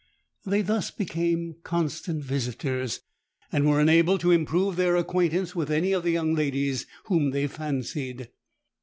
They 0.47 0.63
thus 0.63 0.89
became 0.89 1.57
constant 1.61 2.23
visitors, 2.23 3.01
and 3.51 3.69
were 3.69 3.79
enabled 3.79 4.21
to 4.21 4.31
improve 4.31 4.75
their 4.75 4.95
acquaintance 4.95 5.55
with 5.55 5.69
any 5.69 5.91
of 5.91 6.01
the 6.01 6.09
young 6.11 6.33
ladies 6.33 6.87
whom 7.05 7.29
they 7.29 7.45
fancied. 7.45 8.31